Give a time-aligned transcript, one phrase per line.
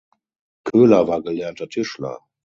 [0.63, 2.25] Köhler war gelernter Tischler.